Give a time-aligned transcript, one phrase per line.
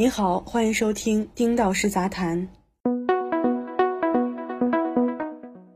[0.00, 2.48] 你好，欢迎收听丁导师杂谈。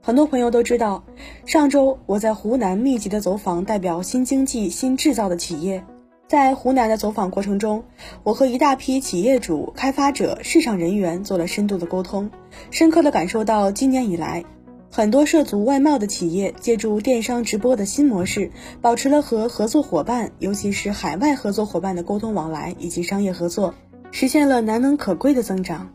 [0.00, 1.04] 很多朋友都知道，
[1.44, 5.84] 上周我在湖南密集的走访代表新经济、新制造的企业。
[6.26, 7.84] 在湖南的走访过程中，
[8.22, 12.31] 我和一大批企业主、开发者、市场人员做了深度的沟通，
[12.71, 14.43] 深刻的感受到今年以来，
[14.91, 23.75] 很多涉足外贸的企业借助电商直播的新模式，保持了和合作伙伴，尤其是海外合作伙伴的沟通往来以及商业合作。
[24.16, 25.91] 实现了难能可贵的增长，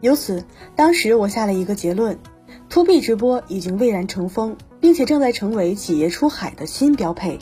[0.00, 0.44] 由此，
[0.76, 2.16] 当时我下了一个结论
[2.68, 7.40] ：to B 直播已经蔚然成风，并且正在成为企业出海的新标配。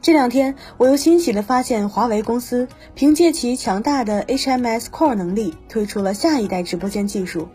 [0.00, 7.48] 这两天，我又欣喜地发现，华为公司凭借其强大的 HMS Core 能力，推出了下一代直播间技术，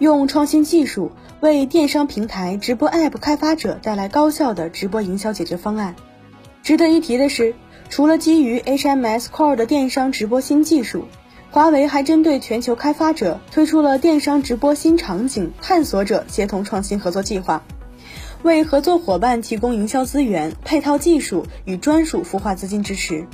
[0.00, 5.94] 用创新技术为电商平台直播 App 开发者带来高效的直播营销解决方案。
[6.64, 7.54] 值得一提的是，
[7.88, 11.04] 除了基于 HMS Core 的电商直播新技术，
[11.50, 17.62] 华为还针对全球开发者推出了电商直播新场景探索者协同创新合作计划，
[18.42, 23.26] 为合作伙伴提供营销资源、配套技术与专属孵化资金支持。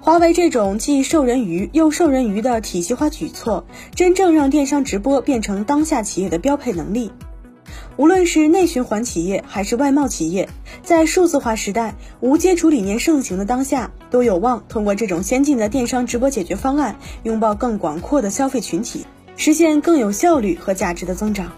[0.00, 7.10] 华为这种既授人鱼又授人鱼的体系化举措，真正让电商直播变成当下企业的标配能力。
[7.96, 10.48] 无论是内循环企业还是外贸企业，
[10.82, 19.06] 在数字化时代、无接触理念盛行的当下，都有望通过这种先进的电商直播解决方案，拥抱更广阔的消费群体，
[19.36, 21.52] 实现更有效率和价值的增长。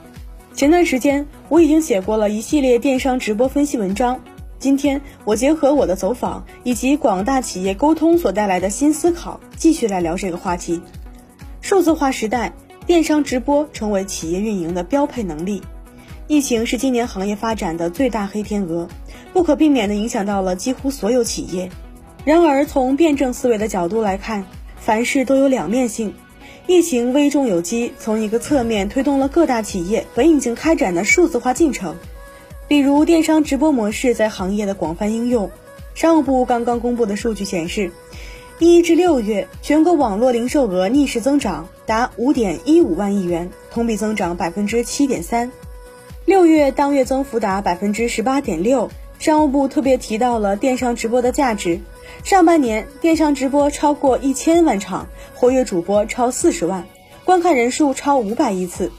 [0.54, 4.20] 前段时间，我已经写过了一系列电商直播分析文章。
[4.58, 10.82] 今天，我结合我的走访以及广大企业沟通所带来的新思考，继续来聊这个话题：
[11.62, 12.52] 数字化时代，
[12.84, 15.62] 电商直播成为企业运营的标配能力。
[16.26, 18.88] 疫情是今年行业发展的最大黑天鹅，
[19.32, 21.70] 不可避免地影响到了几乎所有企业。
[22.24, 24.44] 然而，从辩证思维的角度来看，
[24.78, 26.14] 凡事都有两面性。
[26.66, 31.96] 疫情危中有机，从一个侧面推动了各大企业本已经开展的数字化进程，
[32.68, 35.50] 比如电商直播模式在行业的广泛应用。
[35.94, 37.90] 商务部刚刚公布的数据显示，
[38.58, 45.50] 一至六月全国网络零售额逆势增长达五点一五万亿元，同比增长百分之七点三。
[46.26, 51.80] 六月当月增幅达百分之十八点六，商务部特别提到了电商直播的价值。
[52.22, 56.86] 上半年电商直播超过一千万场，活跃主播超四十万，
[57.24, 58.92] 观看人数超五百亿次，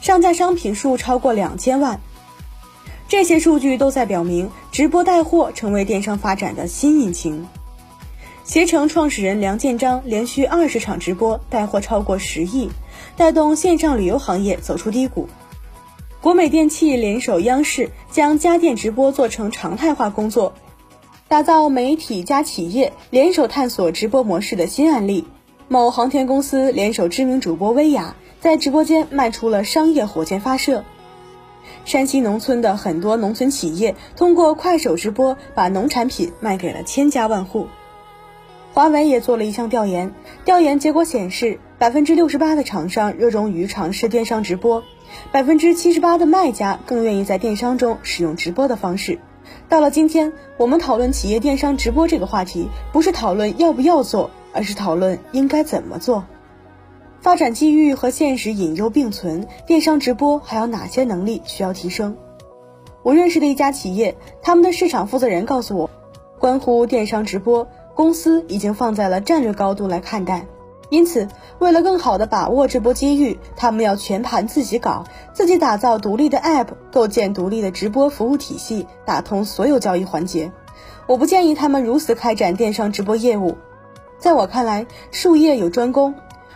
[0.00, 2.00] 上架商品数超过两千万。
[3.08, 7.46] 这些数据都在表明，直播带货成为电商发展的新引擎。
[8.42, 12.70] 携程创始人梁建章连续二十场直播带货超过十亿，
[13.16, 15.28] 带动线上旅游行业走出低谷。
[16.20, 20.54] 国美电器联手央视，将家电直播做成常态化工作，
[21.28, 25.24] 打造媒体加企业联手探索直播模式的新案例。
[25.66, 30.84] 某航天公司联手知名主播薇娅，在直播间卖出了商业火箭发射。
[31.84, 37.66] 山西农村的很多农村企业通过快手直播，把农产品卖给了千家万户。
[38.72, 44.84] 华为也做了一项调研，调研结果显示，百分之六十八的厂商热衷于尝试电商直播。
[45.32, 49.18] 百分之七十八的卖家更愿意在电商中使用直播的方式。
[49.68, 56.24] 到了今天，我们讨论企业电商直播这个话题，不是讨论要不要做，而是讨论应该怎么做。
[57.20, 62.16] 发展机遇和现实隐忧并存，电商直播还有哪些能力需要提升？
[63.02, 65.90] 我认识的一家企业，他们的市场负责人告诉我，
[66.38, 70.46] 关乎电商直播，公司已经放在了战略高度来看待。
[70.88, 80.52] 因此，为了更好地把握这波机遇，他们要全盘自己搞，自己打造独立的 App，构建独立的直播服务体系，打通所有交易环节。
[81.06, 83.56] 我不建议他们如此开展电商直播业务。
[84.18, 86.14] 在我看来，术业有专攻。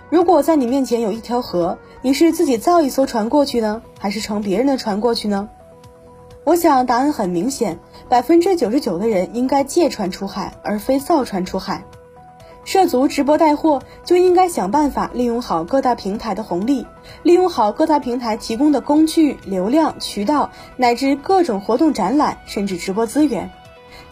[0.09, 5.49] 如果在你面前有一条河，你是自己造一艘船过去呢，还是乘别人的船过去呢？
[6.45, 11.85] 我想答案很明显，百分之九十九的人应该借船出海，而非造船出海。
[12.65, 16.87] 涉足直播带货，就应该想办法利用好各大平台的红利，
[17.23, 23.51] 利用好各大平台提供的工具、流量、渠道，乃至各种活动、展览，甚至直播资源，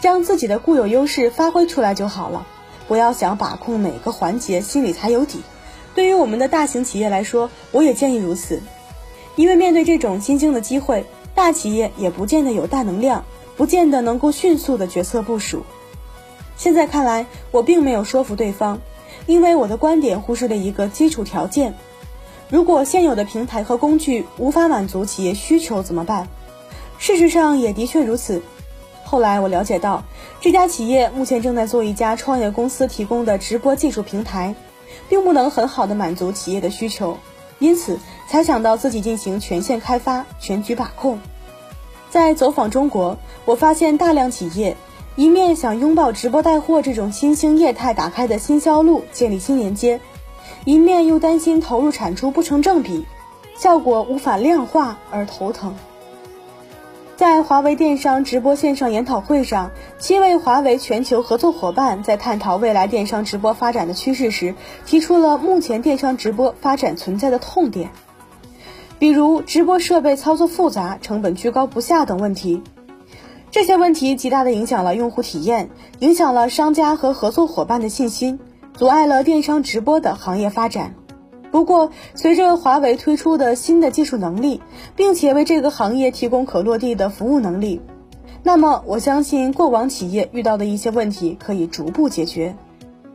[0.01, 2.47] 将自己的固有优势发挥出来就好了。
[2.89, 5.43] 不要想把控每个环节，心里才有底。
[5.95, 8.63] 对于我们的大型企业来说，我也建议如此，
[9.37, 11.05] 因为面对这种新兴的机会，
[11.35, 13.25] 大企业也不见得有大能量，
[13.57, 15.65] 不见得能够迅速的决策部署。
[16.59, 18.81] 现在看来，我并没有说服对方，
[19.27, 21.75] 因为我的观点忽视了一个基础条件：
[22.51, 26.27] 如果现有的平台和工具无法满足企业需求怎么办？
[26.99, 28.43] 事实上也的确如此。
[29.05, 30.03] 后来我了解到，
[30.41, 34.57] 这家企业目前正在做一家创业公司提供的直播技术平台，
[35.09, 37.19] 并不能很好的满足企业的需求，
[37.61, 41.21] 因此才想到自己进行全线开发、全局把控。
[42.11, 44.77] 在走访中国，我发现大量企业
[45.19, 50.01] 一面想拥抱直播带货这种新兴业态打开的新销路，建立新连接，
[50.65, 53.05] 一面又担心投入产出不成正比，
[53.57, 55.75] 效果无法量化而头疼。
[57.17, 64.55] 在华为电商直播线上研讨会上，七位华为全球合作伙伴在探讨未来电商直播发展的趋势时，
[64.87, 67.91] 提出了目前电商直播发展存在的痛点。
[69.01, 72.63] 比如直播设备操作复杂、成本居高不下等问题，
[73.51, 78.39] 这些问题极大的影响了用户体验，影响了商家和合作伙伴的信心，
[78.75, 80.95] 阻碍了电商直播的行业发展。
[81.51, 84.61] 不过，随着华为推出的新的技术能力，
[84.95, 87.81] 并且为这个行业提供可落地的服务能力，
[88.43, 92.55] 那么我相信过往企业遇到的一些问题可以逐步解决。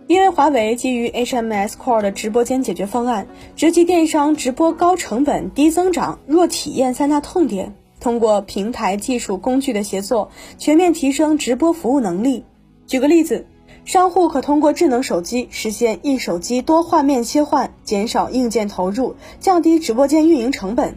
[0.07, 12.43] 因为华为基于 HMS Core 的直播间解决方案，直击电商直播高成本、低增长、弱体验三大痛点，通过平台技术工具的协作，全面提升直播服务能力。
[12.85, 13.47] 举个例子，
[13.85, 20.95] 商户可通过智能手机实现一手机多画面切换，减少硬件投入，降低直播间运营成本。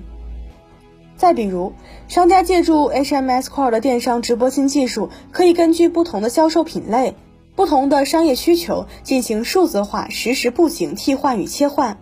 [1.17, 1.75] 再比如，
[2.09, 7.15] 商家借助 HMS Core 的电商直播新技术，可以根据不同的销售品类。
[7.55, 11.99] 不同的商业需求进行数字化实时布景替换与切换，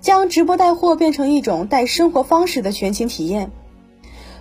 [0.00, 3.52] 将直播带货变成一种带生活方式的全新体验。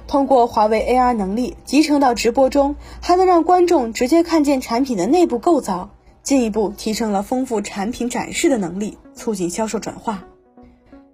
[0.07, 5.89] 通过华为 AR 能力集成到直播中，还能让观众直接看见产品的内部构造，
[6.24, 10.24] 进一步提升了丰富产品展示的能力，促进销售转化。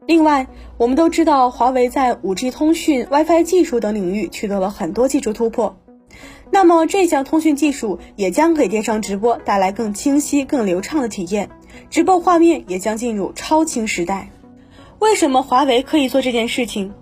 [0.05, 0.47] 另外，
[0.77, 5.75] 我们都知道华为在 5G 通讯、WiFi 技术等领域取得了很多技术突破。
[6.51, 11.49] 那么这项通讯技术也将给电商直播带来更清晰、更流畅的体验，
[11.89, 14.29] 直播画面也将进入超清时代。
[14.99, 16.93] 为什么华为可以做这件事情？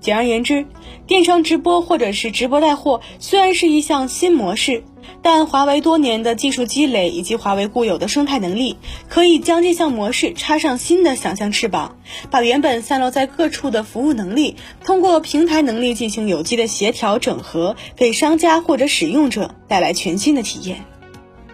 [0.00, 0.66] 简而言之，
[1.06, 4.84] 电商直播或者是直播带货虽然是一项新模式，
[5.22, 8.76] 但华为多年的技术积累以及华为固有的生态能力，
[9.08, 11.96] 可以将这项模式插上新的想象翅膀，
[12.30, 20.84] 把原本散落在各处的服务能力，通过平台能力进行有机的协调整合，给商家或者使用者带来全新的体验。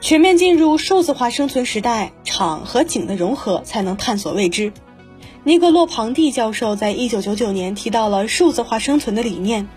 [0.01, 4.71] 全面进入数字化生存时代，场和景的融合才能探索未知。
[5.47, 9.69] 尼格洛庞蒂教授在一九九九年提到了数字化生存的理念，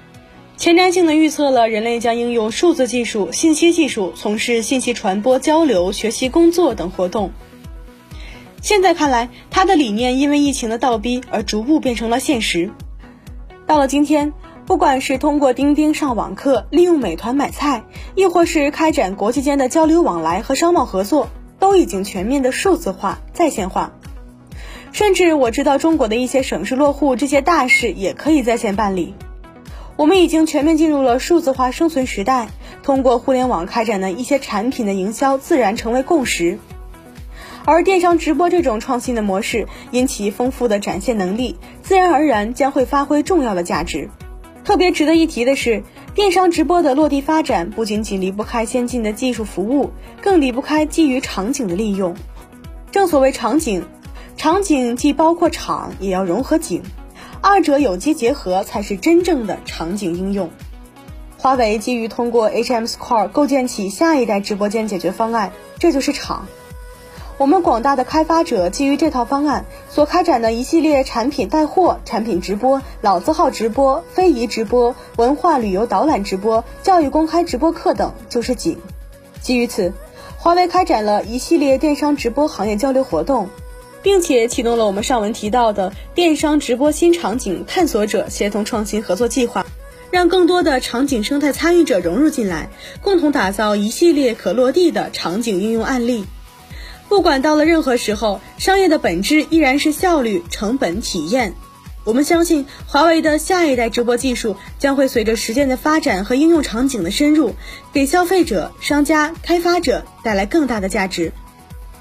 [0.56, 7.32] 前瞻性的预测了人类将应用数字技术、信息技术从事信息传播、交流、学习、工作等活动。
[8.62, 12.72] 现在看来，他的理念因为疫情的倒逼而逐步变成了现实。
[13.66, 14.32] 到了今天，
[14.66, 17.84] 不管是通过钉钉上网课、利用美团买菜，
[18.16, 21.28] 亦或是开展国际间的交流往来和商贸合作，
[21.60, 23.92] 都已经全面的数字化、在线化。
[24.92, 29.14] 甚至我知道中国的一些省市落户，这些大事也可以在线办理。
[29.96, 32.50] 我们已经全面进入了数字化生存时代，
[32.84, 36.60] 通过互联网开展的一些产品的营销，自然成为共识。
[37.66, 44.10] 而电商直播这种创新的模式，因其丰富的展现能力，自然而然将会发挥重要的价值。
[44.64, 45.84] 特别值得一提的是，
[46.14, 49.92] 电商直播的落地发展，不仅仅离不开先进的技术服务，
[50.22, 52.16] 更离不开基于场景的利用。
[52.92, 53.84] 正所谓场景。
[54.38, 56.84] 场景既包括场，也要融合景，
[57.42, 60.52] 二者有机结合才是真正的场景应用。
[61.40, 66.46] 华为基于通过 HMS Core 构建起下一代直播间解决方案，这就是场。
[67.40, 78.78] 我们广大的开发者基于这套方案所开展的一系列产品带货、产品直播、老字号直播、非遗直播、文化旅游导览直播、教育公开直播课等，就是景。
[79.42, 79.94] 基于此，
[80.38, 83.50] 华为开展了一系列电商直播行业交流活动。
[84.08, 89.66] 并且启动了我们上文提到的电商直播新场景探索者协同创新合作计划，
[90.12, 92.70] 让更多的场景生态参与者融入进来，
[93.02, 96.24] 共同打造一系列可落地的场景应用案例。
[97.10, 101.54] 不管到了任何时候，商业的本质依然是效率、成本、体验。
[102.06, 107.56] 我们相信，华为的下一代直播技术将会随着时间的发展和应用场景的深入，
[107.92, 111.34] 给消费者、商家、开发者带来更大的价值。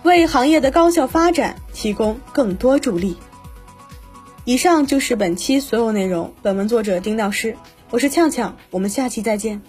[0.06, 3.18] 为行业的高效发展提供更多助力。
[4.44, 6.32] 以上就是本期所有内容。
[6.40, 7.56] 本文作者丁老师，
[7.90, 9.60] 我是呛呛，我们下期再见。